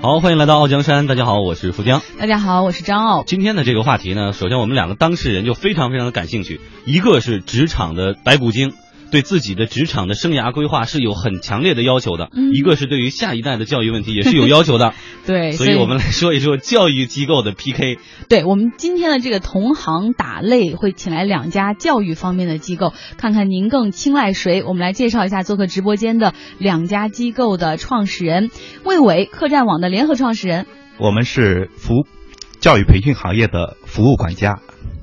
[0.00, 1.08] 好，欢迎来到傲江山。
[1.08, 2.00] 大家好，我是富江。
[2.20, 3.24] 大家好，我是张傲。
[3.24, 6.60] 今天的这个话题呢，首先我们两个当事人就非常非常的感兴趣。
[6.86, 8.74] 一个是职场的白骨精，
[9.10, 14.94] 对自己的职场的生涯规划是有很强烈的要求的；嗯一个是对于下一代的教育问题也是有要求的。
[15.26, 17.98] 对，所以我们来说一说教育机构的 PK。
[18.28, 24.62] 对我们今天的这个同行打擂会请来两家教育方面的机构，看看您更青睐谁。
[24.62, 28.50] 我们来介绍一下做客直播间的两家机构的创始人，
[28.84, 30.66] 魏伟客栈网的联合创始人。
[30.98, 32.06] 我们是服
[32.60, 34.60] 教育培训行业的服务管家。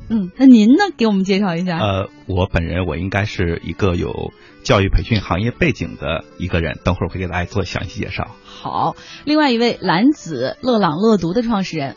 [0.08, 0.84] 嗯，那您呢？
[0.96, 1.80] 给我们介绍一下。
[1.80, 4.32] 呃，我本人我应该是一个有
[4.64, 8.28] 教育培训行业背景的一个人，等会儿会给大家做详细介绍。
[8.44, 11.96] 好，另外一位蓝子乐朗乐读的创始人。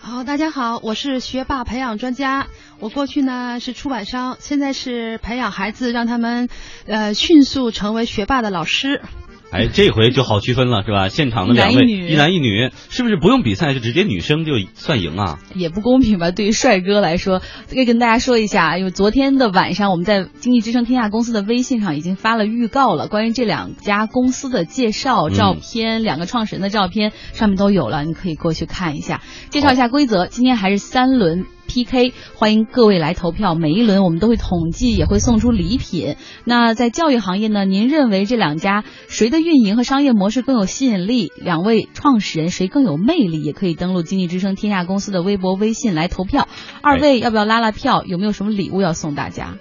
[0.00, 2.46] 好，大家好，我是学霸培养专家。
[2.78, 6.48] 我过去呢是出版商，现在是培养孩子，让他们
[6.86, 9.02] 呃迅速成为学霸的老师。
[9.50, 11.08] 哎，这回就好区分了，是吧？
[11.08, 15.38] 现场的两位，一男一女是不是不用比赛就直接女生就算赢啊？
[15.54, 16.30] 也不公平吧？
[16.30, 29.22] 对于帅哥来说，可以跟大家说一下，因为昨天的晚上我们在经济之声天下公司的微信上已经发了预告了，关于这两家公司的介绍、嗯照片，两个创始人的照片上面都有了，你可以过去看一下。
[29.48, 31.46] 介绍一下规则，今天还是三轮。
[31.68, 33.54] PK，欢迎各位来投票。
[33.54, 36.16] 每一轮我们都会统计，也会送出礼品。
[36.44, 37.66] 那在教育行业呢？
[37.66, 41.30] 您认为这两家谁的运营和商业模式更有吸引力？
[41.36, 43.42] 两位创始人谁更有魅力？
[43.42, 46.48] 也可以登录经济之声天下公司的微博、微信来投票。
[46.82, 48.02] 二位要不要拉拉票？
[48.04, 49.58] 有没有什么礼物要送大家？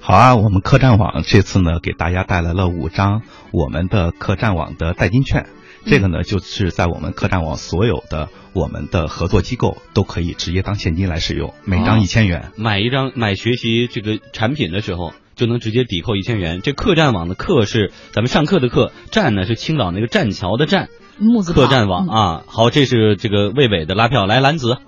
[0.00, 5.46] 好啊，我们客栈网这次呢给大家带来了五张我们的客栈网的代金券。
[5.84, 12.52] 这个呢，就是在我们客栈网所有的我们的合作机构都可以直接当现金来使用，每张一千元。
[12.56, 16.60] 买一张买学习这个产品的时候，就能直接抵扣一千元。
[16.62, 20.88] 这客栈网的客是咱们上课的课，站呢是青岛那个栈桥的站，
[21.18, 22.42] 木字客栈网嗯啊。
[22.46, 24.78] 好，这是这个魏伟的拉票，来兰子。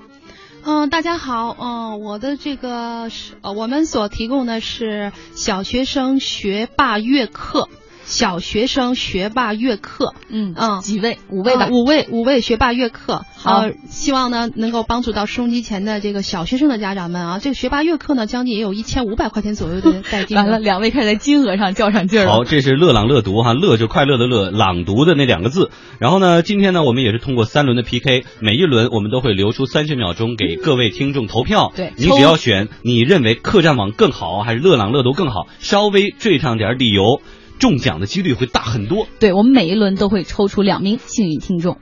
[0.62, 7.70] 嗯、大家好，嗯、我的这个是呃，我们所提供的是小学生学霸月课，
[8.10, 10.15] 小学生学霸月课。
[10.28, 11.19] 嗯嗯几位？
[11.31, 11.65] 五位吧。
[11.65, 17.38] 啊五位五位学霸月课，好呃，希望呢能够帮助到收音机前的这个小学生的家长们啊。
[17.38, 20.41] 这个学霸月课呢，将近也有一千五百块钱左右的代金额。
[20.43, 22.32] 完了，两位开始在金额上较上劲儿了。
[22.32, 25.70] 好，这是乐朗乐读哈，乐就快乐的乐，朗读的那两个字。
[26.00, 31.72] 然后呢，今天呢，我们也是通过三轮的 PK，每一轮我们都会留出三十秒钟给各位听众投票。
[31.76, 37.20] 对抽你只要选你认为客栈网更好，还是乐朗乐读更好，稍微缀上点理由，
[37.60, 39.06] 中奖的几率会大很多。
[39.21, 41.78] 对我们每一轮都会抽出两名幸运听众。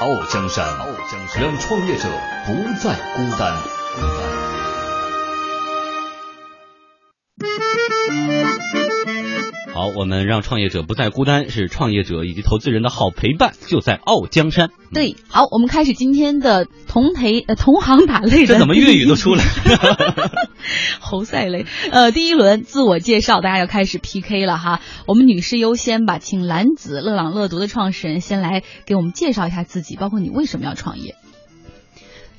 [0.00, 2.08] 傲江山，傲江山，让创业者
[2.46, 3.54] 不再孤单。
[3.94, 4.10] 孤单。
[9.72, 14.70] 好，我们让创业者不再孤单，是创业者以及投资人的好陪伴，就在傲江山。
[14.92, 18.46] 对，好，我们开始今天的同陪呃同行打擂。
[18.48, 20.30] 这 怎么粤语都出来了？
[21.00, 24.80] 侯赛雷，呃，第一轮自我介绍，大家要开始 PK 了哈。
[25.06, 31.14] 我们女士优先吧，请蓝子乐朗乐读的创始人先来给我们介绍一下自己，包括你为什么要创业。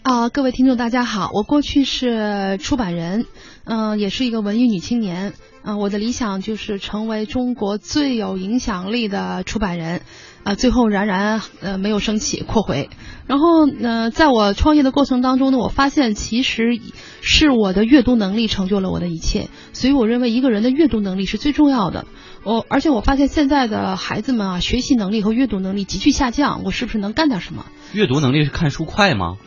[0.04, 3.26] 啊、各位听众，大家好，我过去是出版人，
[3.66, 10.02] 嗯、也是一个文艺女青年，嗯、我的理想就是成为中国最有影响力的出版人，
[10.44, 12.90] 啊、最后然然呃没有升起，扩回。
[13.28, 16.80] 然后呢、在我创业的过程当中呢，我发现其实
[17.22, 22.06] 是我的阅读能力成就了我的一切，所以我认为一个人的阅读能力是最重要的。
[22.44, 27.66] 我而且我发现现在的孩子们啊，学习能力和阅读能力急剧下降，我是不是能干点什么？
[27.94, 29.38] 阅读能力是看书快吗？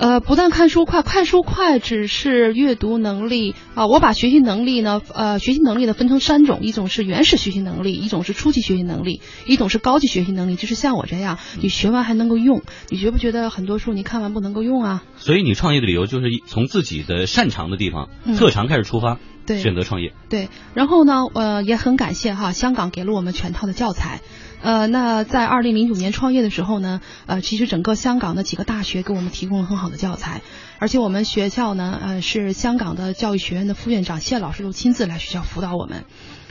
[0.00, 10.56] 呃，不但看书快，看书快只是阅读能力啊、我把学习能力呢，呃，学习能力呢分成三种，一种是原始学习能力，一种是初级学习能力，一种是高级学习能力。
[10.56, 12.62] 就是像我这样，你学完还能够用。
[12.88, 15.02] 你觉不觉得很多书你看完不能够用啊？
[15.18, 19.18] 所以你创业的理由就是从自己的擅长的地方、嗯特长开始出发，
[19.50, 20.12] 对选择创业。
[20.28, 24.20] 对，然后呢，呃，也很感谢哈，香港给了我们全套的教材。
[24.62, 30.42] 呃，那在二零零九年创业的时候呢，呃，其实整个香港的几个大学给我们提供了很好的教材，
[30.78, 36.04] 而且我们学校呢，呃，是香港的教育学院的副院长谢老师都亲自来学校辅导我们。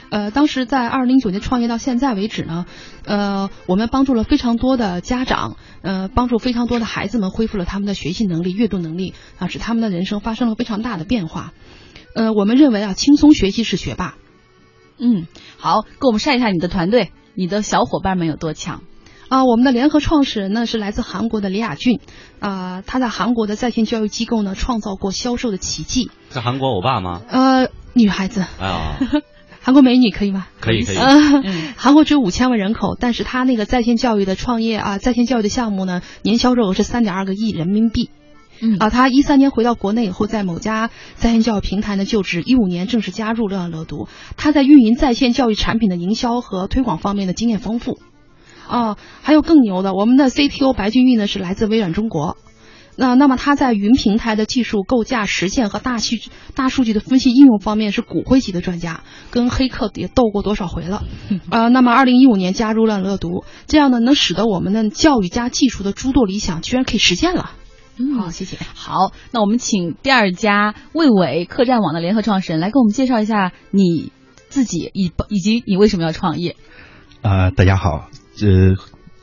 [0.09, 2.65] 呃，当时在二零零九年创业到现在为止呢，
[3.05, 11.53] 呃，我们帮助了非常多的家长，呃，帮助非常多的孩子们恢复了他们的学习能力、阅读能力啊，使他们的人生发生了非常大的变化。
[12.15, 14.15] 呃，我们认为啊，轻松学习是学霸。
[14.97, 15.27] 嗯，
[15.57, 18.81] 好，给我们晒一下你的团队，你的小伙伴们有多强？
[19.29, 21.99] 啊，我们的联合创始人呢是来自韩国的李雅俊，
[22.39, 26.09] 啊，他在韩国的在线教育机构呢创造过销售的奇迹。
[26.31, 27.21] 是韩国欧巴吗？
[27.29, 28.97] 呃，女孩子，哎，
[29.61, 30.47] 韩国美女可以吗？
[30.59, 30.97] 可以可以。
[30.97, 31.43] 呃，
[31.77, 38.09] 韩国只有五千万人口，但是他那个在线教育的创业啊，在线教育的项目呢，年销售额是三点二个亿人民币。
[38.61, 44.07] 嗯啊，他一三年回到国内以后，在某家在线教育平台呢就职，一五年正式加入乐乐乐读。
[44.37, 47.99] 他在运营在线教育产品的营销和推广方面的经验丰富。
[48.67, 52.37] 哦、还有更牛的，我们的 CTO 白俊玉呢是来自微软中国。
[52.95, 61.03] 那那么他在云平台的技术构架、实现和大数据、大数据的分析应用方面是骨灰级的专家，跟黑客也斗过多少回了。
[61.49, 67.51] 呃，那么二零一五年加入了乐读，这样呢能使得我们的教育加技术的诸多理想居然可以实现了。
[68.01, 68.57] 嗯好，谢谢。
[68.75, 74.13] 好，那我们请第二家魏伟客栈网的联合创始人来给我们介绍一下你
[74.47, 76.55] 自己以以及你为什么要创业。
[77.21, 78.09] 呃，大家好，
[78.41, 78.75] 呃，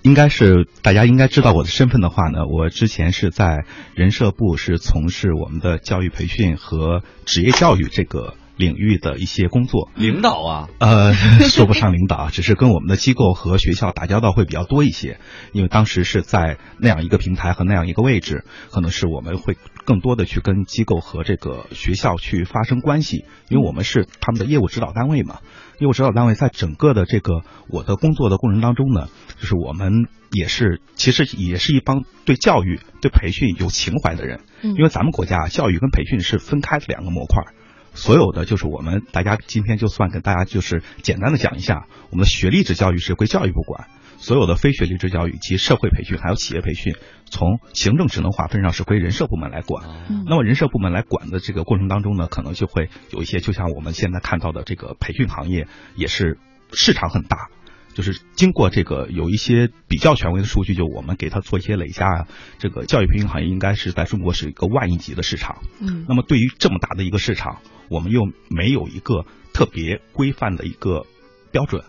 [0.02, 3.64] 应该是大家应该知道我的身份的话呢，我之前是在
[3.94, 9.90] 人社部是从事我们的教育培训和职业教育这个领域的一些工作。
[9.94, 11.12] 领导啊，呃，
[11.48, 15.18] 说不上领导，只是跟我们的机构和学校打交道会比较多一些，
[15.52, 25.38] 因为当时是在那样一个平台和那样一个位置，可能是我们会更多的去跟机构和这个学校去发生关系，因为我们是他们的业务指导单位嘛。
[25.78, 37.52] 业务指导单位在整个的这个我的工作的过程当中呢，就是我们也是其实也是一帮对教育、对培训有情怀的人，嗯因为咱们国家教育跟培训是分开的两个模块儿。
[37.96, 43.88] 所有的就是我们大家今天就算跟大家就是简单的讲一下，我们的学历制教育是归教育部管，
[44.18, 46.94] 所有的非学历制教育及社会培训还有企业培训，
[47.24, 49.84] 从行政职能划分上是归人社部门来管。
[50.08, 56.38] 嗯那么人社部门来管的这个过程当中呢，可能就会有一些，就像我们现在看到的这个培训行业，也是
[56.72, 57.48] 市场很大。
[57.96, 62.28] 就是经过这个有一些比较权威的数据，就我们给他做一些累加啊，
[62.58, 65.62] 这个教育培训行业应该是在中国是一个万亿级的市场。
[65.80, 68.20] 嗯那么对于这么大的一个市场，我们又
[68.50, 71.06] 没有一个特别规范的一个
[71.50, 71.84] 标准，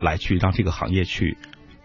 [0.00, 1.36] 来去让这个行业去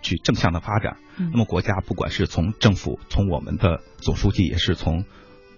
[0.01, 0.95] 去正向的发展。
[1.17, 5.03] 嗯那么国家不管是从政府，从我们的总书记，也是从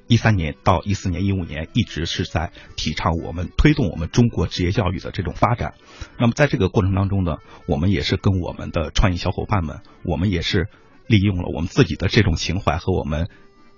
[0.08, 5.74] 一三年到一四年、一五年，一直是在提倡我们推动我们中国职业教育的这种发展。
[6.18, 7.38] 那么在这个过程当中呢，
[7.68, 10.68] 我们也是跟我们的创业小伙伴们，我们也是
[11.08, 13.30] 利用了我们自己的这种情怀和我们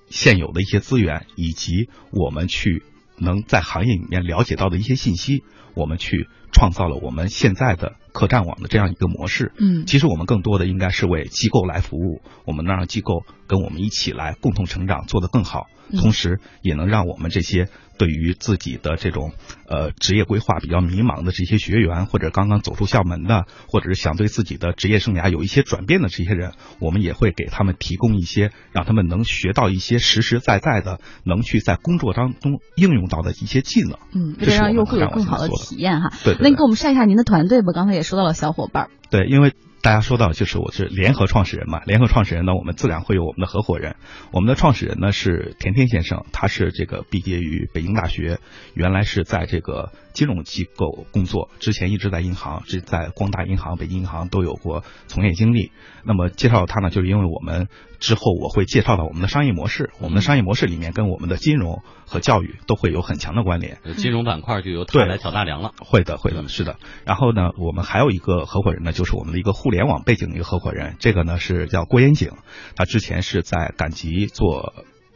[0.09, 2.83] 现有的一些资源，以及我们去
[3.17, 5.43] 能在行业里面了解到的一些信息，
[5.73, 9.53] 我们去创造了我们现在的客栈网的这样一个模式。
[9.57, 19.31] 嗯其实我们更多的应该是为机构来服务，我们能让机构跟我们一起来共同成长，做得更好，嗯同时也能让我们这些对于自己的这种
[19.67, 33.97] 呃职业规划比较迷茫的这些学员，或者刚刚走出校门的，或者是想对自己的职业生涯有一些转变的这些人，我们也会给他们提供一些让他们能学到一些实实在在的，能去在工作当中应用到的一些技能。
[34.13, 36.09] 嗯，为这是我们了让用户有更好的体验哈。
[36.23, 38.89] 对对对那你给我们晒一下您的团队吧，刚才也说到了小伙伴儿。
[39.09, 43.95] 对，因为大家说到就是我是联合创始人嘛，联合创始人呢，我们自然会有我们的合伙人。
[44.31, 48.39] 我们的创始人呢是田天先生，他是这个毕业于北京大学，
[48.73, 55.71] 原来是在这个金融机构工作，之前一直在银行，是在光大银行、北京银行都有过从业经历。
[56.03, 57.67] 那么介绍他呢，就是因为我们
[57.99, 63.77] 之后我会介绍到我们的商业模式，我们的商业模式里面跟我们的金融和教育都会有很强的关联。
[63.97, 65.73] 金融板块就由他对来挑大梁了。
[65.79, 66.77] 会的，会的，是的。
[67.05, 72.31] 然后呢，我们还有一个合伙人呢，就是我们的一个互联网背景的一个合伙人，这个呢是叫郭延景，
[72.75, 74.73] 他之前是在赶集做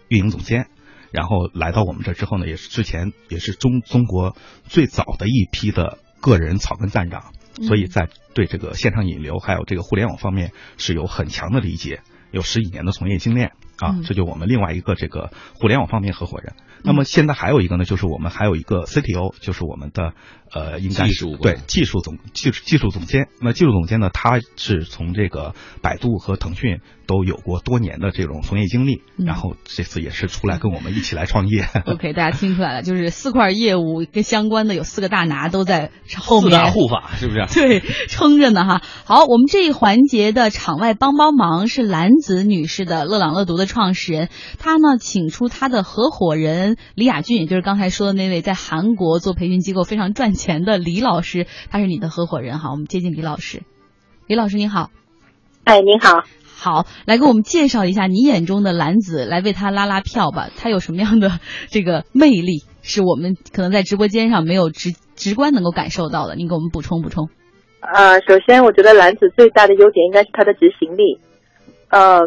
[0.09, 0.67] 运营总监。
[1.13, 12.01] 然后来到我们这之后呢，也是之前也是中中国最早的一批的个人草根站长，所以在对这个线上引流还有这个互联网方面是有很强的理解，
[12.31, 16.55] 有十几年的从业经验啊嗯，这就我们另外一个这个互联网方面合伙人。
[16.85, 20.13] 那么现在还有一个呢，就是我们还有一个 CTO，就是我们的
[20.51, 23.29] 呃，应该是对技术总技术技术总监。
[23.39, 31.65] 那技术总监呢，他是从这个百度和腾讯都有过多年的这种从业经历，嗯然后这次也是出来跟我们一起来创业。
[31.85, 37.45] OK，大家听出来了，就是四块业务跟相关的有四个大拿都在后四面大护法是不是？
[37.53, 38.81] 对，撑着呢哈。
[39.05, 44.29] 好，我们这一环节的场外帮帮忙是兰子女士的乐朗乐读的创始人，
[44.59, 52.71] 她呢请出她的合伙人李雅俊，也就是刚才说的那位在韩国做培训机构非常赚钱的李老师，他是你的合伙人哈。
[52.71, 53.63] 我们接近李老师，
[54.27, 54.89] 李老师你好。
[55.65, 56.23] 哎，您好。
[56.63, 60.47] 好，来给我们介绍一下你眼中的兰子，来为她拉拉票吧。
[60.55, 61.29] 她有什么样的
[61.67, 66.35] 这个魅力，是我们可能在直播间上没有直直观能够感受到的？
[66.35, 67.27] 您给我们补充补充。
[67.81, 71.19] 呃，首先我觉得兰子最大的优点应该是她的执行力。
[71.89, 72.21] 呃，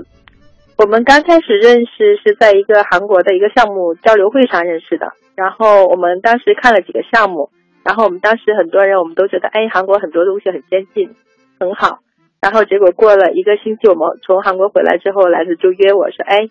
[0.77, 7.49] 我们刚开始认识是在一个韩国的一个项目交流会上认识的，然后我们当时看了几个项目，
[7.83, 11.17] 然后我们当时很多人我们都觉得，哎，韩国很多东西很先进，
[11.59, 12.01] 很好。
[12.41, 16.49] 然后结果过了一个星期，我们从韩国回来之后，来子就约我说，哎，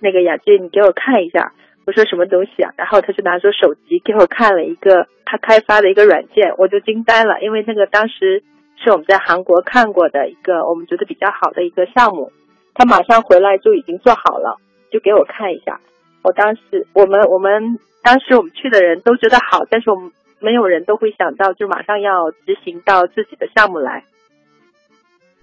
[0.00, 1.52] 那个雅俊，你给我看一下。
[1.86, 2.72] 我说什么东西啊？
[2.76, 8.44] 然后他就拿出手机给我看了一个他开发的一个软件，我就惊呆了，因为那个当时
[8.76, 12.30] 是我们在韩国看过的一个我们觉得比较好的一个项目，
[12.74, 14.58] 他马上回来就已经做好了，
[14.92, 15.80] 就给我看一下。
[16.22, 24.04] 我当时我们我们当时我们去的人都觉得好，但是我们没有人都会想到就马上要执行到自己的项目来。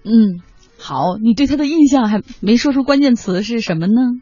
[0.04, 0.40] 嗯，
[0.78, 4.20] 好，你对他的印象还没说出关键词是什么呢？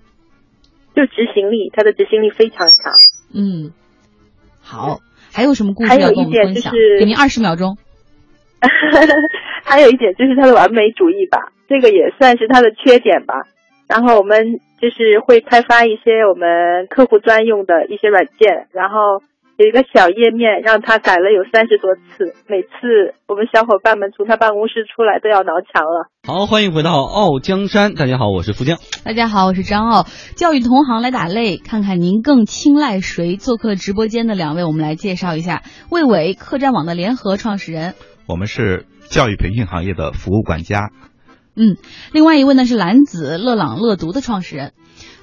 [0.94, 2.92] 就执行力，他的执行力非常强。
[3.34, 3.72] 嗯，
[4.60, 5.00] 好，
[5.32, 6.72] 还有什么故事还要跟我们分享？
[6.72, 7.76] 是给您二十秒钟。
[9.62, 13.34] 还有一点就是他的完美主义吧，这个也算是他的缺点吧。
[13.86, 19.22] 然后我们就是会开发一些我们客户专用的一些软件，然后
[19.58, 26.10] 有一个小页面让他改了有三十多次，每次我们小伙伴们从他办公室出来都要挠墙了。
[26.28, 28.76] 好，欢迎回到傲江山，大家好，我是付江。
[29.02, 30.04] 大家好，我是张傲。
[30.36, 33.38] 教育同行来打擂，看看您更青睐谁？
[33.38, 37.94] 做客直播间的两位，我们来介绍一下：魏伟，客栈网的联合创始人。
[38.28, 40.90] 我们是教育培训行业的服务管家。
[41.56, 41.78] 嗯，
[42.12, 44.74] 另外一位呢是兰子，乐朗乐读的创始人。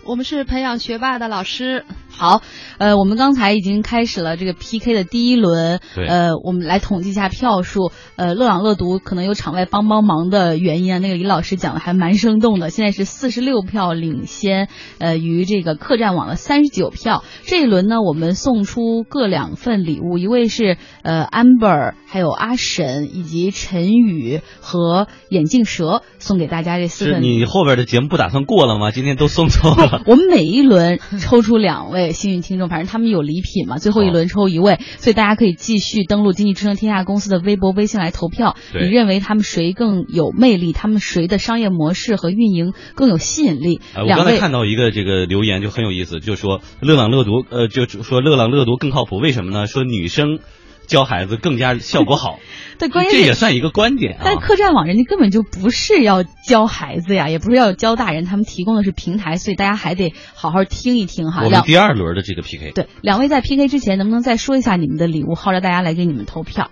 [0.06, 1.86] 我们是培养学霸的老师。
[2.16, 2.44] 好，
[2.78, 7.92] 呃，我们刚才已经开始了这个 PK 的第一轮，对呃，我们来统计一下票数。
[8.18, 12.70] 呃，乐朗乐读可能有场外帮帮忙的原因啊，那个李老师讲的还蛮生动的。
[12.70, 14.68] 现在是四十六票领先，
[15.00, 17.24] 呃，于这个客栈网的三十九票。
[17.46, 27.24] 这一轮呢，我们送出各两份礼物，一位是呃 Amber，还有阿沈以及陈宇和眼镜蛇，送给大家这四份。
[27.24, 28.92] 你后边的节目不打算过了吗？
[28.92, 29.93] 今天都送走了。
[30.08, 38.56] 我们每一轮抽出两位幸运听众，反正他们有礼品嘛，最后一轮抽一位，所以大家可以继续登录经济之声天下公司的微博、微信来投票。
[38.74, 40.74] 你认为他们谁更有魅力？
[40.74, 43.82] 他们谁的商业模式和运营更有吸引力？
[43.96, 49.68] 呃，我刚才看到一个这个留言就很有意思，就说乐朗乐读，呃，就说乐朗乐读更靠谱，为什么呢？
[49.68, 50.40] 说女生
[50.88, 52.40] 教孩子更加效果好，
[52.78, 54.40] 对，关键这也算一个观点但啊。
[54.40, 61.44] 客栈网人家根本就不是要教孩子呀，也不是要教大人，他们提供的是平台，所以大家还得好好听一听哈。
[61.44, 66.72] 我们第二轮的这个 PK，对两位在 PK 之前，能不能再说一下你们的礼物，号召大家来给你们投票？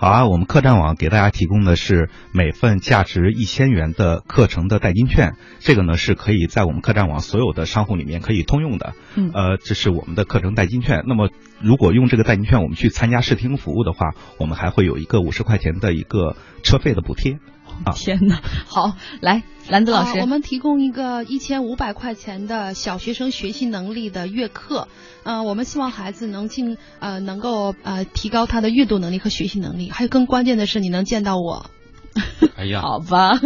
[0.00, 8.94] 好啊，我们客栈网给大家提供的是每份价值一千元的课程的代金券，这个呢是可以在我们客栈网所有的商户里面可以通用的。
[9.14, 11.04] 嗯呃，这是我们的课程代金券。
[11.06, 11.28] 那么
[11.60, 17.38] 如果用这个代金券，我们去参加试听服务的话，我们还会有一个五十块钱的一个车费的补贴。
[17.84, 18.40] 啊天哪！
[18.66, 24.88] 好，来兰子老师，呃我们提供一个一千五百块钱的小学生学习能力的月课，
[25.22, 31.70] 呃，我们希望孩子能进呃能够呃提高他的阅读能力和学习能力，还有更关键的是你能见到我。
[32.56, 33.40] 哎呀， 好吧，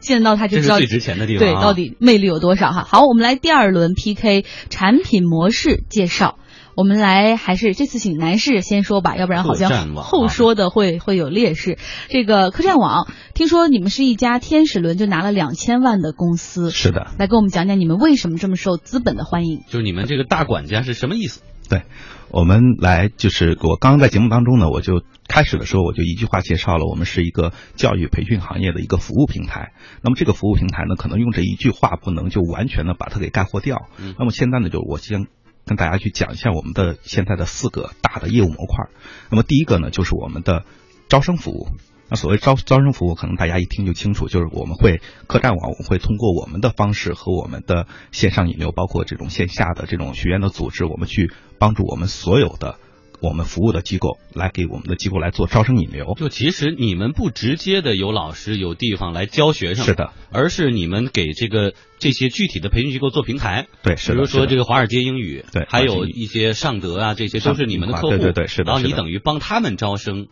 [0.00, 2.84] 见到他就知道最值钱的地方对，啊到底魅力有多少哈？
[2.88, 6.38] 好，我们来第二轮 PK 产品模式介绍。
[6.76, 11.78] 我们来还是这次请男士先说吧，要不然好像后说的会会有劣势。
[12.08, 19.62] 这个客栈网，听说你们是一家天使轮就拿了两千万的公司，是的，来跟我们讲讲你们为什么这么受资本的欢迎？
[19.68, 21.42] 就是你们这个大管家是什么意思？
[21.66, 21.82] 对，
[22.30, 29.72] 我们来就是我刚刚在节目当中呢，我就开始的时候我就一句话介绍了，我们是一个教育培训行业的一个服务平台。
[30.02, 33.88] 那么这个服务平台呢，可能用这一句话不能就完全的把它给概括掉。
[33.98, 35.26] 嗯那么现在呢，就我先
[35.66, 38.88] 跟大家去讲一下我们的现在的四个大的业务模块。
[39.30, 40.64] 那么第一个呢，就是我们的
[41.08, 41.68] 招生服务。
[42.10, 52.78] 那所谓招招生服务，可能大家一听就清楚，就是我们会客栈网，我们会通过我们的方式和我们的线上引流，包括这种线下的这种学员的组织，我们去帮助我们所有的
[53.24, 56.14] 我们服务的机构来给我们的机构来做招生引流。
[56.16, 70.26] 就其实你们不直接的有老师有地方来教学生，是的，而是你们给这个这些具体的培训机构做平台，对，是的，比如说这个华尔街英语，对还有一些尚德啊，这些都是你们的客户，对对对是的然后你等于帮他们招生，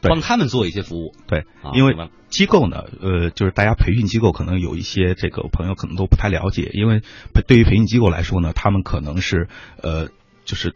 [0.00, 0.08] 对。
[0.08, 1.94] 帮他们做一些服务，对啊，因为
[2.28, 7.00] 机构呢，呃，就是大家培训机构可能有一些这个朋友可能都不太了解，因为
[7.32, 9.48] 培对于培训机构来说呢，他们可能是
[9.82, 10.08] 呃，
[10.44, 10.74] 就是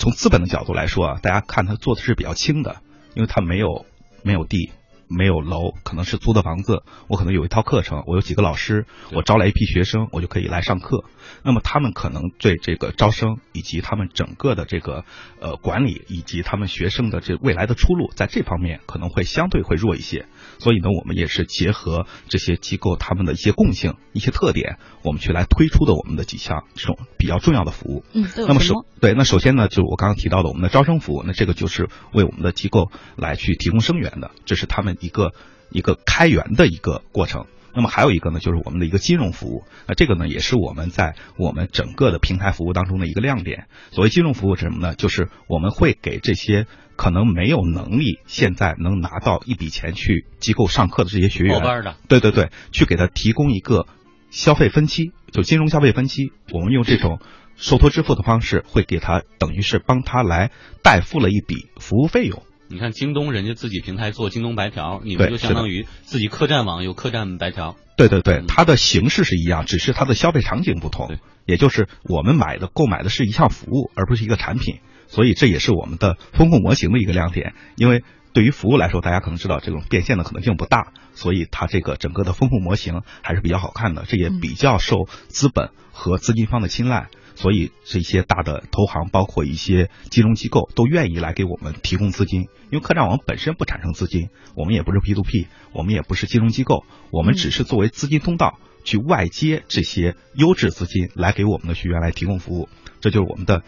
[0.00, 2.80] 从资本的角度来说啊，大家看他做的是比较轻的，
[3.14, 3.84] 因为他没有
[4.22, 4.72] 没有地，
[5.10, 11.04] 没有楼，可能是租的房子，我可能有一套课程，我有几个老师，我招来一批学生，我就可以来上课。
[11.42, 15.04] 那么他们可能对这个招生以及他们整个的这个
[15.40, 20.26] 呃管理以及他们学生的这未来的出路，在这方面可能会相对会弱一些。
[20.58, 28.04] 所以呢，我们也是结合这些机构他们的一些共性、一些特点，我们去来推出的我们的几项这种比较重要的服务。
[28.12, 28.74] 嗯，都有那么首？
[29.00, 35.32] 对，那首先呢，就我刚刚提到的我们的招生服务，那这个就是为我们的机构来去提供生源的，这是他们一个
[35.70, 37.46] 一个开源的一个过程。
[37.72, 43.68] 那么还有一个呢，就是我们的一个金融服务，那这个呢也是我们在我们整个的平台服务当中的一个亮点。
[43.92, 44.96] 所谓金融服务是什么呢？
[44.96, 46.66] 就是我们会给这些
[46.96, 53.86] 可能没有能力现在能拿到一笔钱去机构上课的这些学员，班的，对对对，去给他提供一个
[54.30, 56.32] 消费分期，就金融消费分期。
[56.52, 57.20] 我们用这种
[57.54, 60.50] 受托支付的方式，会给他等于是帮他来
[60.82, 62.42] 代付了一笔服务费用。
[62.72, 67.74] 你看京东人家自己平台做京东白条，你们就相当于自己客栈网有客栈白条。
[67.96, 71.18] 对对对嗯，它的形式是一样，只是它的消费场景不同。
[71.46, 77.54] 也就是我们买的、购买的是一项服务，而不是一个产品，所以这也是我们的风控模型的一个亮点。
[77.74, 87.08] 因为对于服务来说，大家可能知道这种变现的可能性不大，所以它这个整个的风控模型还是比较好看的，这也比较受资本和资金方的青睐。
[87.40, 92.42] 所以这些大的投行，包括一些金融机构，都愿意来给我们提供资金。
[92.70, 102.68] 因为客栈网本身不产生资金，我们也不是 P to P，我们也不是金融机构，我们只是作为资金通道去外接这些优质资金来给我们的学员来提供服务，
[103.00, 103.62] 这就是我们的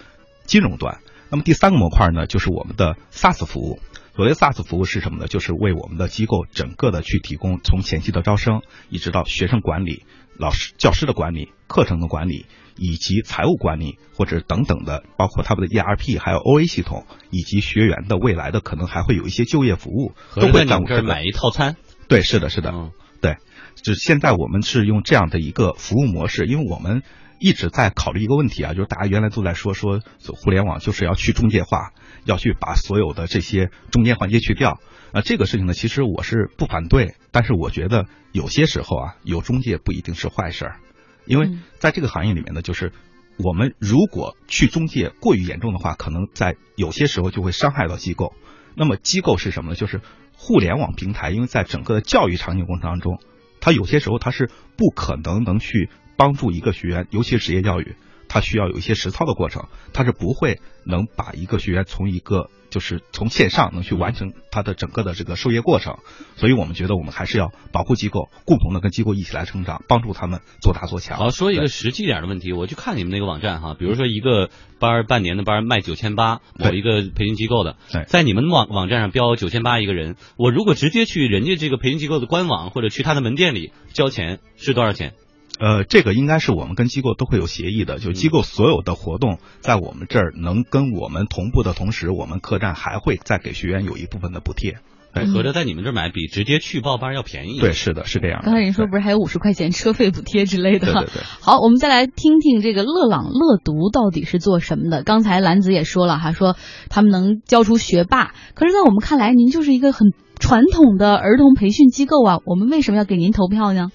[0.45, 1.00] 金融端。
[1.31, 3.81] 那么第三个模块呢，就是我们的 SaaS 服务。
[4.14, 5.26] 所谓 SaaS 服务是什么呢？
[5.29, 8.61] 就是为我们的机构整个的去提供从前期的招生，
[8.91, 10.05] 一直到学生管理、
[10.37, 12.45] 老师、教师的管理、课程的管理，
[12.76, 21.76] 以及财务管理或者等等的，包括他们的 ERP 还有 OA 系统，以及学员的未来的可能还会有一些就业服务，都会在我这儿买一套餐，
[22.09, 22.91] 对，是的，是的，嗯。
[23.21, 23.37] 对，
[23.76, 27.05] 就是现在我们是用这样的一个服务模式，因为我们
[27.38, 31.93] 一直在考虑一个问题啊，就是大家原来都在说说互联网就是要去中介化，
[32.25, 34.81] 要去把所有的这些中间环节去掉。
[35.12, 40.81] 啊，这个事情呢，其实我是不反对，但是我觉得有些时候啊，有中介不一定是坏事儿，
[41.25, 42.93] 因为嗯在这个行业里面呢，就是
[43.38, 48.35] 我们如果去中介过于严重的话，可能在有些时候就会伤害到机构。
[48.75, 49.76] 那么机构是什么呢？
[49.76, 50.00] 就是
[50.37, 53.21] 互联网平台，因为在整个的教育场景过程当中，
[53.61, 57.97] 它有些时候它是不可能能去帮助一个学员，尤其是职业教育，
[58.32, 65.99] 它需要有一些实操的过程，它是不会能把一个学员从一个就是从线上能去完成他的整个的这个授业过程，
[66.36, 71.18] 所以我们觉得我们还是要保护机构，共同的跟机构一起来成长，帮助他们做大做强。
[71.18, 76.40] 好，说一个实际点的问题，我去看你们那个网站哈，比如说一个班儿半年的班儿卖九千八，
[76.73, 77.76] 一个培训机构的。
[77.92, 85.12] 对，在你们网网站上标九千八一个人，我如果直接去人家这个培训机构的官网或者去他的门店里交钱，是多少钱？
[85.60, 94.78] 呃，这个应该是我们跟机构都会有协议的，就机构所有的活动在我们这儿能跟我们同步的同时，我们客栈还会再给学员有一部分的补贴。
[95.12, 97.60] 哎，合着在你们这儿买比直接去报班要便宜。
[97.60, 98.47] 对，，是的，是这样的。
[98.47, 100.91] 刚才您说不是还有五十块钱车费补贴之类的？
[100.91, 101.23] 对对对。
[101.43, 105.02] 好，我们再来听听这个乐朗乐读到底是做什么的。
[105.02, 106.56] 刚才兰子也说了哈，说
[106.88, 113.91] 他们能教出学霸，可是在我们看来，您就是一个很传统的儿童培训机构啊，我们为什么要给您投票呢？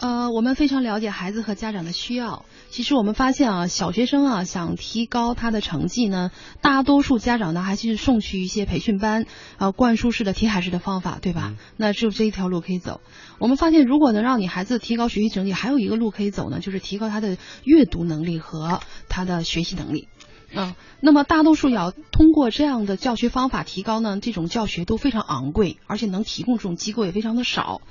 [0.00, 2.44] 呃，我们非常了解孩子和家长的需要。
[2.70, 6.30] 其实我们发现啊，小学生啊想提高他的成绩呢，
[6.60, 9.26] 大多数家长呢还是送去一些培训班，
[9.58, 11.56] 呃，灌输式的、题海式的方法，对吧？
[11.76, 13.00] 那只有这一条路可以走。
[13.40, 20.06] 我们发现，如果能让你孩子提高学习成绩，还有一个路可以走呢，就是提高他的阅读能力和他的学习能力。
[20.54, 27.82] 嗯，那么大多数要通过这样的教学方法提高呢，这种教学都非常昂贵，而且能提供这种机构也非常的少。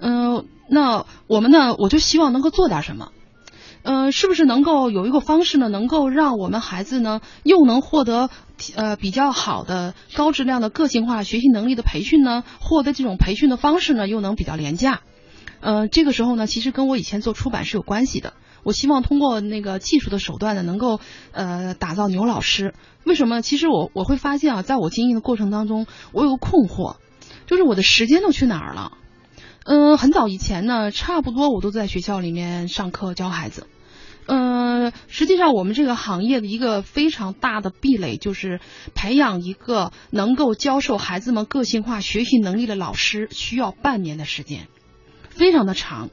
[0.00, 3.12] 嗯、那我们呢，我就希望能够做点什么。
[3.82, 8.28] 呃，是不是能够有一个方式呢，能够让我们孩子呢，又能获得
[8.76, 12.44] 呃比较好的高质量的个性化学习能力的培训呢？
[12.60, 15.00] 获得这种培训的方式呢，又能比较廉价。
[15.60, 18.34] 呃，这个时候呢，其实跟我以前做出版是有关系的。
[18.62, 21.00] 我希望通过那个技术的手段呢，能够
[21.32, 22.74] 呃打造牛老师。
[23.04, 23.40] 为什么？
[23.40, 26.96] 其实我我会发现啊，在我经营的过程当中，我有个困惑，
[27.46, 28.98] 就是我的时间都去哪儿了？
[29.64, 33.66] 嗯、很早以前呢，差不多我都在学校里面上课教孩子。
[34.26, 38.60] 嗯，实际上我们这个行业的一个非常大的壁垒就是
[38.94, 44.68] 培养一个能够教授孩子们个性化学习能力的老师，需要半年的时间，
[45.30, 46.10] 非常的长。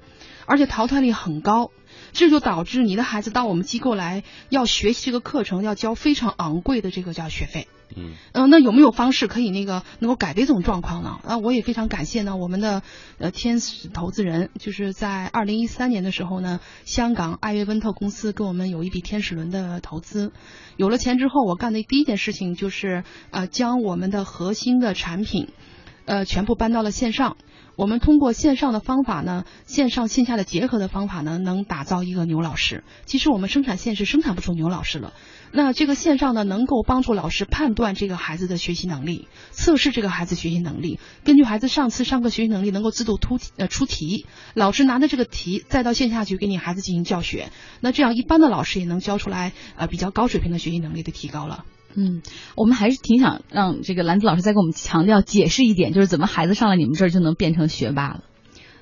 [0.48, 1.70] 而且淘汰率很高。
[2.14, 7.68] 这就导致你的孩子到我们机构来要学习这个课程，要交非常昂贵的这个叫学费。
[7.96, 11.20] 嗯嗯、那有没有方式可以那个能够改变这种状况呢？
[11.26, 12.82] 啊，我也非常感谢呢，我们的
[13.18, 20.34] 呃天使投资人，就是在二零一三年的时候呢，香港爱乐温特公司给我们有一笔天使轮的投资，
[20.76, 25.48] 有了钱之后，我干的第一件事情就是呃将我们的核心的产品，
[26.06, 27.38] 呃全部搬到了线上。
[27.78, 32.84] 我们通过线上的方法呢，线上线下的结合的方法呢，能打造一个牛老师。
[33.06, 35.13] 其实我们生产线是生产不出牛老师了。
[35.52, 47.52] 那这个线上呢，能够帮助老师判断这个孩子的学习能力，测试这个孩子学习能力，根据孩子上次上课学习能力能够自动突呃出题，老师拿着这个题再到线下去给你孩子进行教学。
[47.80, 51.63] 那这样一般的老师也能教出来呃比较高水平的学习能力的提高了。
[52.00, 52.22] 嗯，
[52.56, 58.24] 我们还是挺想让这个兰子老师再给我们强调解释一点，就是怎么孩子上了你们这儿就能变成学霸了。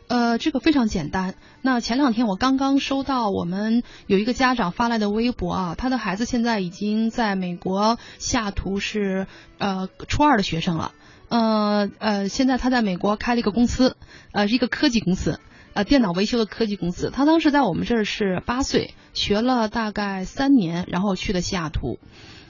[0.07, 1.35] 呃，这个非常简单。
[1.61, 9.27] 那前两天我刚刚收到我们有一个家长发来的微博啊，他的孩子现在已经在美国西雅图是
[9.59, 10.91] 呃初二的学生了。
[11.29, 13.95] 呃呃，现在他在美国开了一个公司，
[14.33, 15.39] 呃，是一个科技公司，
[15.73, 17.11] 呃，电脑维修的科技公司。
[17.11, 21.97] 他当时在我们这儿是八岁，学了大概三年，然后去了西雅图。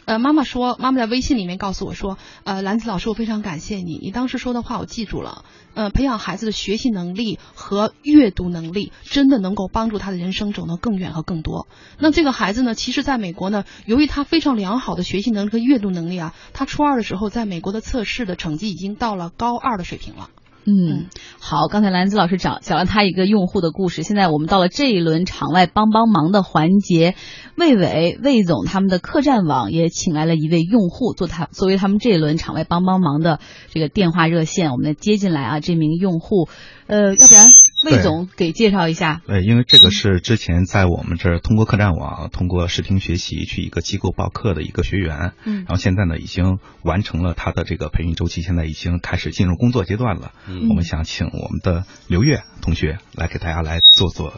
[0.06, 5.44] 呃，妈妈说，妈妈在微信里面告诉我说，呃，兰子老师，我非常感谢你，你当时说的话我记住了。
[5.74, 11.68] 呃，培养孩子的学习能力和阅读能力，真的能够帮助他的人生走得更远和更多。
[12.00, 20.30] 那这个孩子呢，其实在美国呢，由于他非常良好的学习能力和阅读能力啊，他初二的时候在美国的测试的成绩已经到了高二的水平了。
[20.68, 27.14] 嗯，好，刚才兰子老师讲讲了他一个用户的故事，现在我们到了这一轮场外帮帮忙的环节，
[27.56, 33.40] 魏伟魏总他们的客栈网也请来了一位用户做他作为他们这一轮场外帮帮忙的
[33.70, 36.50] 这个电话热线，我们来接进来啊，这名用户，
[36.88, 37.48] 呃，要不然
[37.86, 45.58] 魏总给介绍一下，对，因为这个是之前在我们这儿通过客栈网、通过视听学习去一个机构报课的一个学员，嗯。
[45.60, 50.32] 然后现在呢已经完成了他的这个培训周期，现在已经开始进入工作阶段了。
[50.48, 50.68] 嗯。
[50.70, 54.34] 我们想请我们的刘月同学来给大家来做做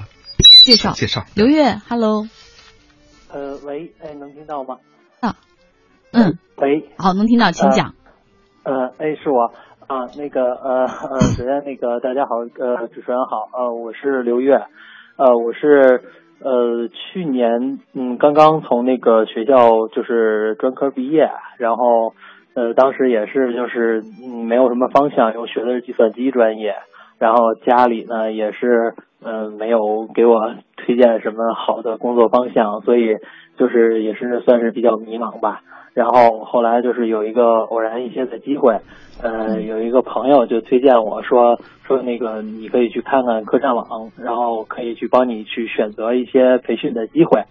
[0.66, 0.94] 介绍。
[0.94, 1.26] 介绍。
[1.34, 2.28] 刘月，Hello，
[3.34, 4.78] 呃，喂，哎，能听到吗？
[5.22, 5.36] 啊
[6.14, 7.94] 嗯，喂，好，能听到，请讲。
[8.64, 9.52] 呃，哎，是我
[9.88, 14.56] 啊，那个呃呃， 首先那个大家好，呃，主持人好，呃，我是刘月，
[15.18, 16.02] 呃，我是
[16.40, 22.14] 呃去年嗯刚刚从那个学校就是专科毕业，然后
[22.54, 26.76] 呃当时也是就是嗯没有什么方向，又学的是计算机专业，
[27.20, 33.18] 然后家里呢也是嗯、呃没有给我推荐什么好的工作方向，所以
[33.58, 35.62] 就是也是算是比较迷茫吧。
[35.94, 38.78] 然后后来就是有一个偶然一些的机会，
[39.24, 47.42] 呃，有一个朋友就推荐我说说那个你可以去看看客栈网，然后可以去帮你去选择一些培训的机会。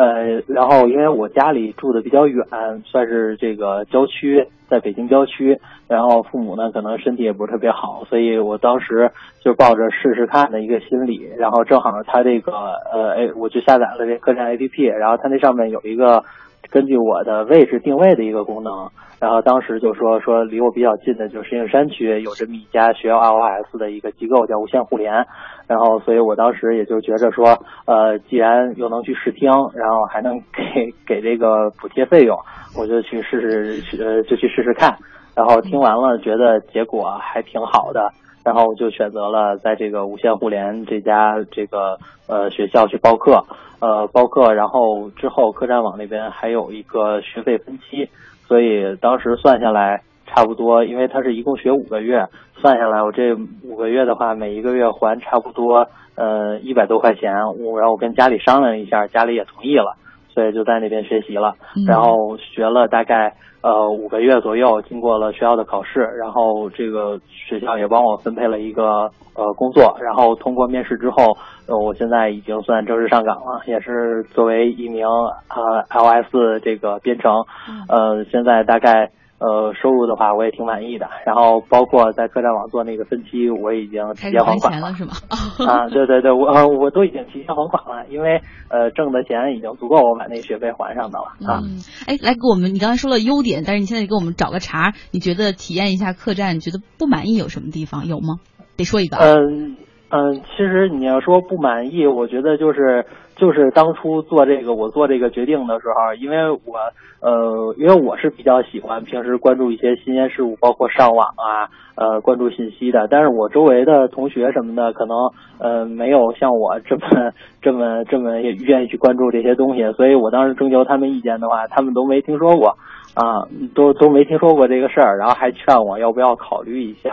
[0.00, 2.42] 呃，然后因为我家里住的比较远，
[2.86, 9.10] 算是这个郊区，在北京郊区，然后父母呢可能身体也不是特别好，所以我当时
[9.44, 12.50] 就抱着试试看的一个心理，然后正好他这个
[12.90, 16.24] 呃，哎，我就下载了这客栈 APP，然后他那上面有一个
[16.70, 18.88] 根据我的位置定位的一个功能，
[19.20, 25.26] 然后当时就说说离我比较近的就是石景山区有这么一家学校 ROS 的一个机构叫无线互联，
[25.66, 32.38] 然后所以我当时也就觉着说，呃，既然又能去试听，然后还能给 给这个补贴费用，
[32.78, 33.40] 我就去试
[33.82, 34.96] 试，呃，就去试试看。
[35.36, 38.10] 然后听完了，觉得结果还挺好的，
[38.44, 43.44] 然后我就选择了在这个无线互联这家这个呃学校去报课，
[43.80, 48.08] 呃报课，然后之后客栈网那边还有一个学费分期，
[48.46, 52.26] 所以当时算下来差不多，因为它是一共学五个月，
[52.56, 59.96] 算下来我这五个月的话，每一个月还差不多呃一百多块钱，我然后我跟家里商量一下，家里也同意了，
[60.28, 61.84] 所以就在那边学习了，嗯。
[61.84, 77.44] 然后学了大概呃五个月左右，经过了学校的考试，然后这个学校也帮我分配了一个呃工作，然后通过面试之后，呃我现在已经算正式上岗了，也是作为一名呃 iOS 这个编程，
[77.88, 79.10] 呃现在大概。
[79.40, 85.12] 呃，收入的话我也挺满意的，然后包括在客栈网做那个分期，我已经提前还款了是吗？
[85.66, 91.62] 啊，对对对，我呃我都已经提前还款了，因为呃挣的钱已经足够我把那学费还上的了啊。
[91.64, 98.06] 嗯，哎，来给我们，你刚才说了优点，但是你现在给我们找个茬，你觉得体验一下客栈，你觉得不满意有什么地方？
[98.06, 98.36] 有吗？
[98.76, 99.24] 得说一个啊。
[99.24, 99.76] 嗯
[100.12, 103.06] 嗯，其实你要说不满意，我觉得就是
[103.40, 106.76] 就是当初做这个我做这个决定的时候，因为我
[107.22, 113.08] 呃，因为我是比较喜欢平时关注一些新鲜事物，包括上网啊，呃，关注信息的。
[113.10, 115.16] 但是我周围的同学什么的，可能
[115.58, 122.76] 呃没有像我这么这么这么愿意去关注这些东西，所以我当时征求他们意见的话，他们都没听说过
[123.14, 127.10] 啊，都都没听说过这个事儿，然后还劝我要不要考虑一下。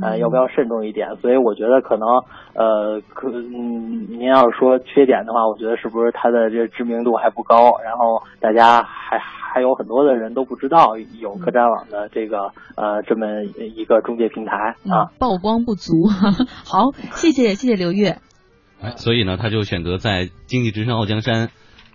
[0.00, 1.16] 呃，要不要慎重一点？
[1.16, 2.06] 所以我觉得可能，
[2.54, 7.72] 呃，可嗯，您要是说缺点的话，我觉得是不是它的这知名度还不高？
[7.82, 16.06] 然后大家还还有很多的人都不知道有客栈网的这个呃这么一个中介平台啊，曝光不足。
[16.64, 18.18] 好，谢谢谢谢刘月。
[18.80, 21.48] 哎，所以呢，他就选择在经济之声傲江山。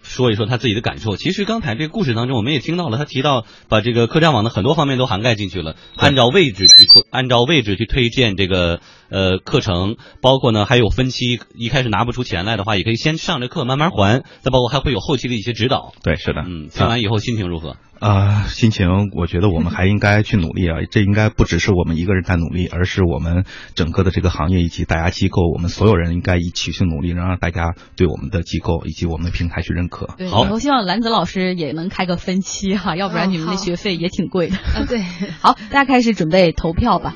[0.05, 1.17] 说一说他自己的感受。
[1.17, 15.93] 其实刚才这个故事当中，我们也听到了，他提到把这个客栈网的很多方面都涵盖进去了，按照位置去推，按照位置去推荐这个呃课程，包括呢还有分期，一开始拿不出钱来的话，也可以先上着课慢慢还，再包括还会有后期的一些指导。
[16.03, 16.41] 对，是的。
[16.47, 17.77] 嗯，听完以后心情如何？
[17.97, 20.79] 啊，心情，我觉得我们还应该去努力啊！
[20.91, 30.13] 这应该不只是我们一个人在努力，而是我们整个的这个行业以及大家机构，我们所有人应该一起去努力，能让大家对我们的机构以及我们的平台去认可。
[30.17, 34.57] 对好，我希望兰子老师也能开个分期哈，要不然你们的学费也挺贵的。
[34.57, 35.01] 啊，对。
[35.39, 37.15] 好，大家开始准备投票吧。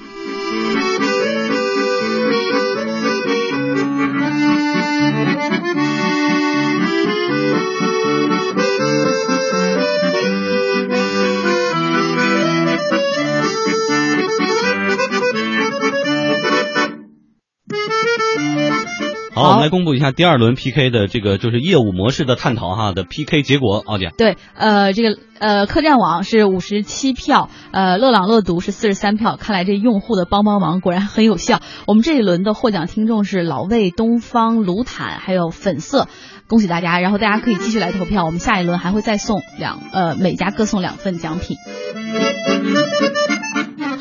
[19.70, 24.12] 公布一下第二轮 PK 的这个就是业务模式的探讨哈的 PK 结果，奥姐。
[24.18, 31.62] 对，呃，这个呃客栈网是五十七票，呃乐朗乐读是四十三票，看来这用户的帮帮忙果然很有效。
[31.88, 36.08] 我们这一轮的获奖听众是老魏、东方、卢坦还有粉色，
[36.48, 37.00] 恭喜大家！
[37.00, 41.58] 然后大家可以继续来投票，我们下一轮还会再送两呃每家各送两份奖品。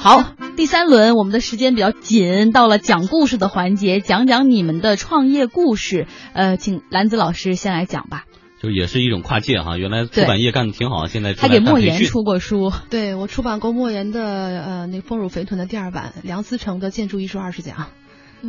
[0.01, 0.23] 好，
[0.57, 6.07] 第三轮我们的时间比较紧，到了讲故事的环节，讲讲你们的创业故事。
[6.35, 8.25] 呃，请兰子老师先来讲吧。
[8.63, 17.77] 就也是一种跨界哈，原来出版业干的挺好，现在他给莫言出过书，对我出版过莫言的呃那《丰乳肥臀》的第二版，梁思成的《建筑艺术二十讲》。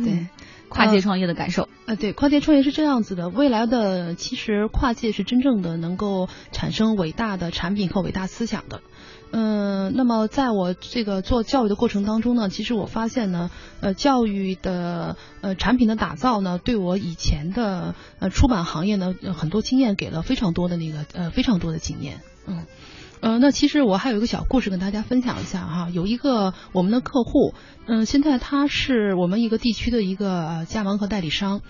[0.04, 0.28] 对，
[0.68, 1.68] 跨界创业的感受。
[1.84, 8.82] 呃，对，跨界创业是这样子的，未来的其实跨界是真正的能够产生伟大的产品和伟大思想的。
[9.32, 22.66] 嗯，那么在我这个做教育的过程当中呢，其实我发现呢，呃，教育的呃产品的打造呢，对我以前的呃出版行业呢，很多经验给了非常多的那个呃非常多的经验，嗯。
[23.22, 25.90] 呃，那其实我还有一个小故事跟大家分享一下哈。
[25.92, 27.52] 有一个我们的客户，
[27.84, 31.60] 嗯，现在他是我们一个地区的一个加盟和代理商，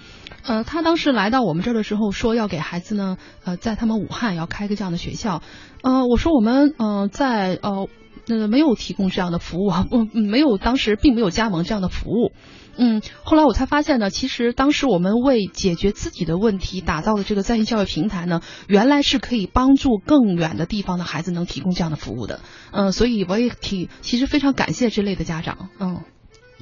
[0.45, 5.43] 呃，他当时来到我们这儿的时候说要给孩子呢，呃，在他们武汉要开个这样的学校，
[5.83, 7.89] 呃，我说我们呃在呃
[8.29, 12.33] 呃没有提供这样的服务啊，不 没有当时并没有加盟这样的服务。
[12.77, 22.41] 嗯，后来我才发现呢，其实当时我们为解决自己的问题打造的这个在线教育平台呢，原来是可以帮助更远的地方的孩子能提供这样的服务的。
[22.71, 25.69] 嗯，所以我也挺其实非常感谢这类的家长。
[25.79, 26.05] 嗯，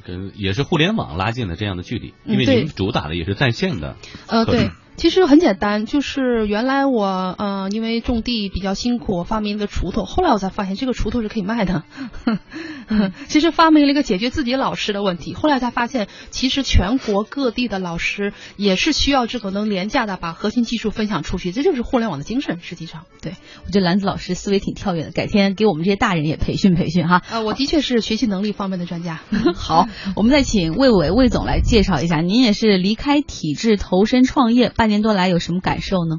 [0.04, 3.94] 跟也是互联网拉近了这样的距离，因为你们主打的也是在线的。
[4.26, 4.70] 呃，对。
[4.98, 7.06] 其实很简单，就是原来我
[7.38, 10.04] 呃因为种地比较辛苦，我发明了个锄头。
[10.04, 11.84] 后来我才发现这个锄头是可以卖的。
[13.28, 15.34] 其实发明了一个解决自己老师的问题。
[15.34, 21.52] 后来才发现，其实全国各地的老师也是需要这个能廉价的把核心技术分享出去。
[21.52, 22.58] 这就是互联网的精神。
[22.60, 23.34] 实际上，对
[23.66, 25.12] 我觉得兰子老师思维挺跳跃的。
[25.12, 27.22] 改天给我们这些大人也培训培训哈。
[27.30, 29.20] 呃，我的确是学习能力方面的专家。
[29.54, 32.20] 好，我们再请魏伟魏总来介绍一下。
[32.20, 34.87] 您也是离开体制投身创业半。
[34.88, 36.16] 年多来有什么感受呢？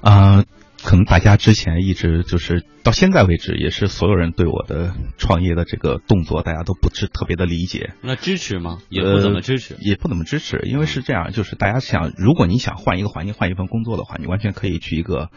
[0.00, 0.44] 啊，
[0.82, 7.94] 可能大家之前一直就是到现在为止，也是所有人对我的创业的这个动作，大家都不是特别的理解。
[8.02, 8.80] 那支持吗？
[8.90, 10.60] 也不怎么支持，也不怎么支持。
[10.66, 15.30] 因为是这样，就是大家想，如果你想换一个环境，换一份工作的话，你完全可以去一个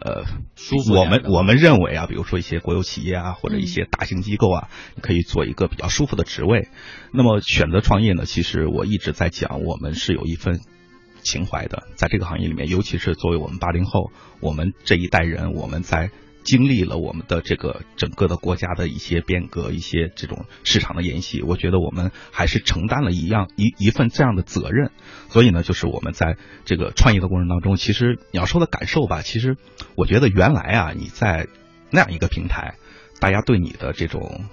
[0.00, 0.24] 呃
[0.56, 0.94] 舒服。
[0.94, 4.68] 我们我们认为啊，比如说一些国有企业啊，或者一些大型机构啊，
[5.02, 6.68] 可以做一个比较舒服的职位。
[7.12, 8.24] 那么选择创业呢？
[8.24, 10.60] 其实我一直在讲，我们是有一份。
[11.24, 16.10] 情怀的，在这个行业里面，尤其是作为我们八零后，我们这一代人，我们在
[16.44, 24.90] 经历了我们的这个整个的国家的一些变革，一些这种市场的沿袭，我觉得我们还是承担了一样一一份这样的责任。
[25.30, 29.56] 所以呢，就是我们在这个创业的过程当中，其实你要说的感受吧，其实
[29.96, 31.48] 我觉得原来啊，你在
[31.90, 32.74] 那样一个平台，
[33.20, 34.44] 大家对你的这种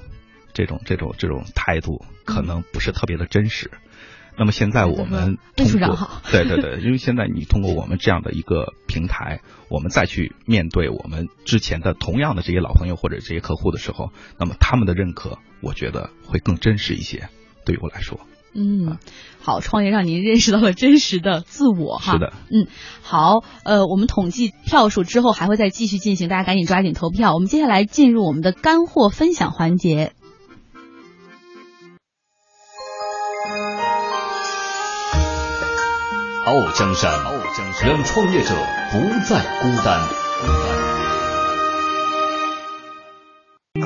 [0.53, 3.69] 这种这种这种态度，可能不是特别的真实。
[4.37, 17.29] 那么现在我们魏处通过长好， 对对对，因为现在你通过我们这样的一个平台，我们再去面对我们之前的同样的这些老朋友或者这些客户的时候，那么他们的认可，我觉得会更真实一些。
[17.65, 18.19] 对于我来说，
[18.55, 18.97] 嗯，
[19.39, 22.13] 好，创业让您认识到了真实的自我哈。
[22.13, 22.67] 是的，嗯，
[23.03, 27.33] 好，呃，我们统计票数之后还会再继续进行，大家赶紧抓紧投票。
[27.33, 30.13] 我们接下来进入我们的干货分享环节。
[36.45, 38.55] 傲江山，傲江山，让创业者
[38.91, 38.97] 不
[39.29, 40.01] 再孤单。
[43.73, 43.85] I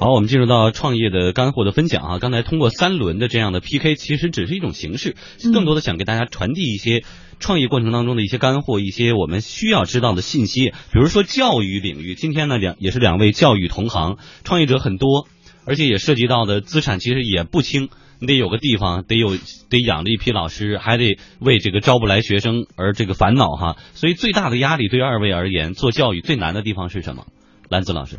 [0.00, 2.18] 好，我们进入到创业的干货的分享啊。
[2.18, 7.04] 刚才通过三轮的这样的 PK，其实只是一种形式，嗯更多的想给大家传递一些
[7.40, 10.70] 创业过程当中的一些干货，一些我们需要知道的信息。
[10.92, 15.26] 比如说教育领域，今天呢两也是两位教育同行，创业者很多，
[15.64, 17.88] 而且也涉及到的资产其实也不轻。
[18.20, 19.36] 你得有个地方，得有
[19.70, 23.76] 得养着一批老师，还得为这个招不来学生而这个烦恼哈。
[23.94, 27.26] 所以最大的压力对二位而言，做教育最难的地方是什么？
[27.68, 28.18] 兰子老师，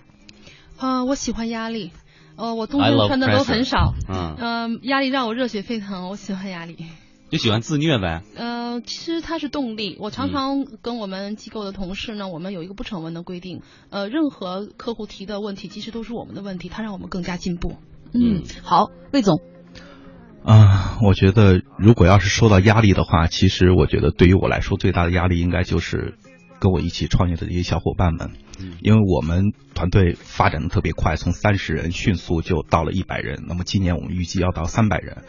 [0.79, 1.91] 啊、我喜欢压力。
[2.35, 6.77] 呃，我冬天穿的都很少，嗯，嗯、压力让我热血沸腾，我喜欢压力。
[7.29, 8.23] 就喜欢自虐呗。
[8.35, 9.97] 呃，其实它是动力。
[9.99, 17.75] 我嗯常常跟我们机构的同事呢，我们有一个不成文的规定，呃，任何客户提的问题，其实都是我们的问题，它让我们更加进步。
[18.13, 19.41] 嗯，好，魏总，
[20.45, 26.17] 啊、我觉得如果要是说到压力的话，其实我觉得对于我来说最大的压力应该就是
[26.59, 28.39] 跟我一起创业的这些小伙伴们，嗯
[28.81, 33.43] 因为我们团队发展的特别快，从三十人迅速就到了一百人。
[33.47, 35.23] 那么今年我们预计要到三百人。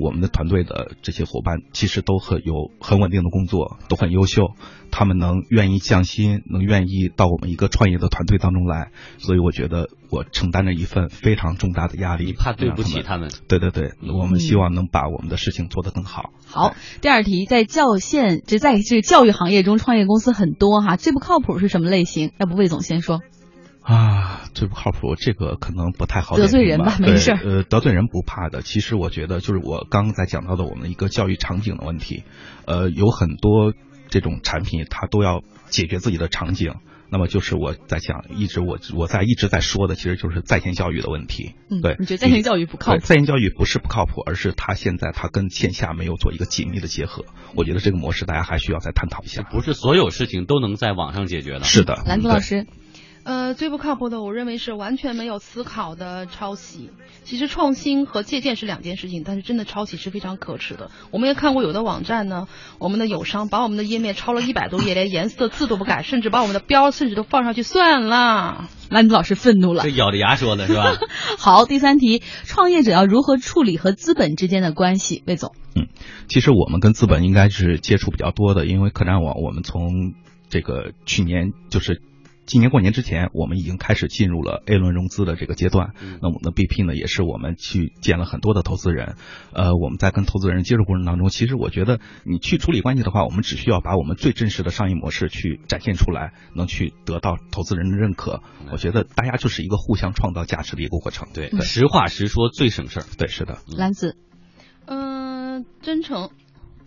[0.00, 4.52] 我们的团队的这些伙伴其实都很有很稳定的工作，都很优秀，
[4.90, 12.26] 他们能愿意降薪，能愿意到我们一个创业的团队当中来，所以我觉得我承担着一份非常重大的压力。
[12.26, 13.30] 你怕对不起他们？
[13.48, 16.30] 对对对，我嗯们希望能把我们的事情做得更好。
[16.46, 22.32] 好，第二题，在教线，这在这个教育行业中，创业公司很多哈，最不靠谱是什么类型？
[22.38, 23.22] 要不魏总先说。
[23.80, 28.60] 啊，最不靠谱，这个可能不太好得罪人吧没事儿呃，得罪人不怕的。
[28.60, 32.24] 其实我觉得，就是我刚刚才讲到的我们一个教育场景的问题，
[32.66, 33.72] 呃，有很多
[34.10, 36.74] 这种产品，它都要解决自己的场景。
[37.10, 41.54] 那么就是我在讲，一直我我在一直在说的，其实就是在线教育的问题。
[41.70, 43.00] 嗯，对，你觉得在线教育不靠谱？
[43.00, 47.24] 在线教育不是不靠谱，而是它现在它跟线下没有做一个紧密的结合。
[47.54, 49.42] 我觉得这个模式大家还需要再探讨一下。
[49.42, 51.64] 不是所有事情都能在网上解决的。
[51.64, 52.66] 是的，兰子老师，
[53.28, 56.88] 呃，最不靠谱的，我认为是完全没有思考的抄袭。
[57.24, 60.90] 其实创新和借鉴是两件事情，但是真的抄袭是非常可耻的。
[61.10, 68.66] 我们也看过有的网站呢，我们的友商把我们的页面抄了一百多页，连颜色字都不改，甚至把我们的标甚至都放上去算了。
[68.88, 69.90] 兰子老师愤怒了这。
[69.90, 70.96] 咬着牙说的是吧？
[71.38, 75.22] 好，第三题，创业者要如何处理和资本之间的关系？
[75.26, 75.88] 魏总，嗯
[76.28, 80.14] 其实我们跟资本应该是接触比较多的，因为客栈网我们从
[80.48, 82.00] 这个去年就是。
[82.48, 85.92] 今年过年之前，我们已经开始进入了 A 轮融资的这个阶段。
[86.00, 89.16] 嗯那我们的 BP 呢，也是我们去见了很多的投资人。
[89.52, 98.42] 呃，我们在跟投资人接触过程当中，其实我觉得你去处理关系的话，我们只需要把我们最真实的商业模式去展现出来，能去得到投资人的认可。
[98.72, 101.28] 我觉得大家就是一个互相创造价值的一个过程。
[101.34, 103.04] 对，对实话实说最省事儿。
[103.18, 103.58] 对，是的。
[103.76, 104.16] 兰子，
[104.86, 106.30] 嗯、真诚，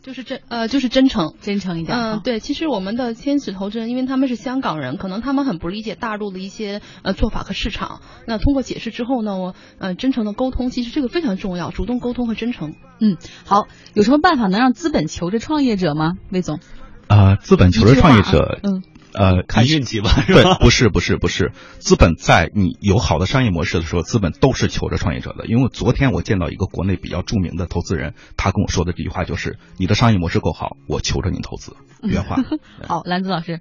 [0.04, 1.34] 就是真呃就是真诚。
[1.42, 1.98] 真诚一点。
[1.98, 8.02] 嗯，啊，对，其实我们的天使投资人，因为他们是香港人，可能他们很不理解大陆的一些呃做法和市场。
[8.26, 12.74] 那通过解释之后呢，我呃真诚的沟通，其实这个非常重要，主动沟通和真诚。
[13.00, 16.14] 嗯，好，有什么办法能让资本求着创业者吗？
[16.32, 16.60] 魏总，
[17.08, 20.56] 呃，资本求着创业者，嗯，呃，看运气吧，是对吧，？
[20.60, 25.45] 不是不是不是，资本在你有好的商业模式的时候，资本都是求着创业者的。
[25.47, 31.76] 因为昨天我见到一个国内比较著名的投资人，他跟我说的这句话就是：你的商业模式够好，我求着你投资。
[32.04, 32.38] 原话。
[32.88, 33.60] 好，兰子老师，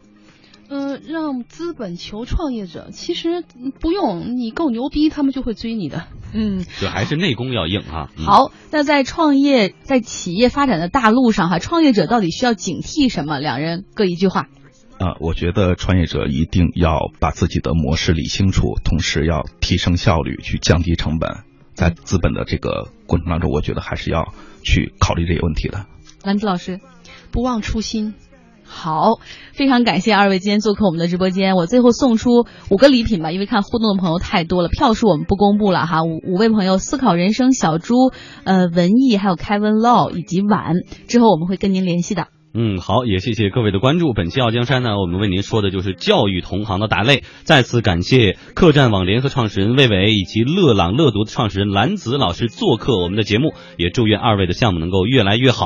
[0.69, 6.07] 嗯、让资本求创业者，其实嗯不用，你够牛逼，他们就会追你的。
[6.33, 8.09] 嗯，就还是内功要硬啊。
[8.17, 13.41] 嗯，好，那在创业在企业发展的大路上哈，创业者到底需要警惕什么？
[13.41, 14.47] 两人各一句话。
[15.01, 21.39] 啊、我觉得创业者一定要把自己的模式理清楚，同时要提升效率，去降低成本。
[21.73, 25.87] 在资本的这个过程当中，我觉得还是要去考虑这些问题的。
[26.23, 26.81] 兰子老师，
[27.33, 28.13] 不忘初心。
[28.63, 29.19] 好，
[29.55, 31.57] 非常感谢二位今天做客我们的直播间。
[31.57, 36.03] 我最后送出五个礼品吧，因为看互动的朋友太多了，票数我们不公布了哈。
[36.05, 37.95] 五五位朋友：思考人生、小猪、
[38.45, 40.75] 呃文艺，还有 Kevin Law 以及晚，
[41.09, 42.29] 之后我们会跟您联系的。
[42.53, 44.13] 嗯，好，也谢谢各位的关注。
[44.13, 47.23] 本期《傲江山》呢，我们为您说的就是教育同行的打擂。
[47.45, 55.65] 再次感谢客栈网联合创始人魏伟以及乐朗乐读的创始人蓝子老师做客我们的节目，也祝愿二位的项目能够越来越好。